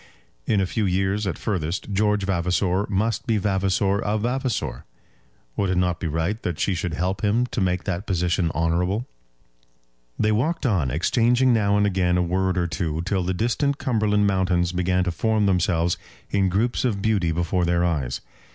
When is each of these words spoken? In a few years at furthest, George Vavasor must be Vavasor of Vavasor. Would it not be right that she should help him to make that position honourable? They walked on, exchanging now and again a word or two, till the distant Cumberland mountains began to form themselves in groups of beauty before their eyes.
In 0.47 0.59
a 0.59 0.65
few 0.65 0.87
years 0.87 1.27
at 1.27 1.37
furthest, 1.37 1.93
George 1.93 2.23
Vavasor 2.23 2.87
must 2.89 3.27
be 3.27 3.37
Vavasor 3.37 4.01
of 4.01 4.21
Vavasor. 4.23 4.83
Would 5.55 5.69
it 5.69 5.77
not 5.77 5.99
be 5.99 6.07
right 6.07 6.41
that 6.41 6.59
she 6.59 6.73
should 6.73 6.95
help 6.95 7.21
him 7.21 7.45
to 7.45 7.61
make 7.61 7.83
that 7.83 8.07
position 8.07 8.49
honourable? 8.55 9.05
They 10.17 10.31
walked 10.31 10.65
on, 10.65 10.89
exchanging 10.89 11.53
now 11.53 11.77
and 11.77 11.85
again 11.85 12.17
a 12.17 12.23
word 12.23 12.57
or 12.57 12.65
two, 12.65 13.03
till 13.03 13.21
the 13.23 13.35
distant 13.35 13.77
Cumberland 13.77 14.25
mountains 14.25 14.71
began 14.71 15.03
to 15.03 15.11
form 15.11 15.45
themselves 15.45 15.99
in 16.31 16.49
groups 16.49 16.83
of 16.83 17.03
beauty 17.03 17.31
before 17.31 17.63
their 17.63 17.85
eyes. 17.85 18.21